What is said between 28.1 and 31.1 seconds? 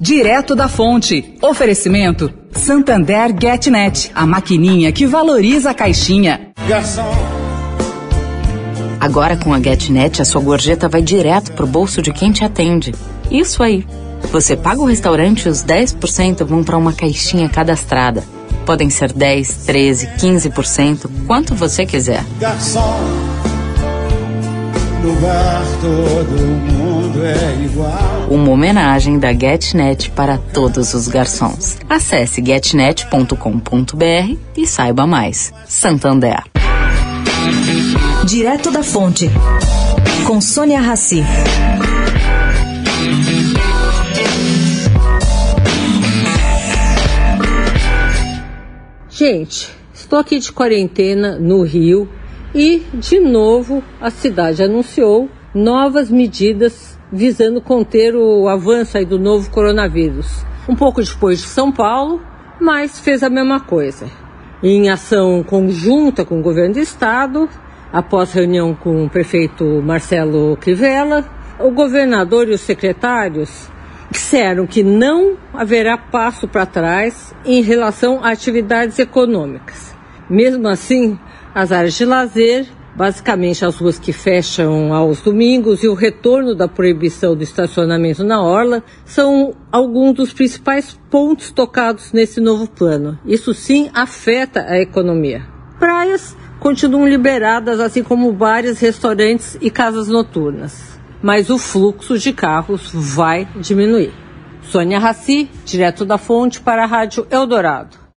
Uma homenagem da GetNet para todos os